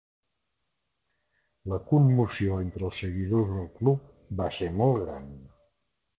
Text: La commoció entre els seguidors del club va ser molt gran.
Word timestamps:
La 1.73 1.79
commoció 1.91 2.57
entre 2.65 2.87
els 2.89 3.03
seguidors 3.05 3.53
del 3.59 3.69
club 3.83 4.09
va 4.41 4.51
ser 4.59 4.73
molt 4.81 5.01
gran. 5.05 5.31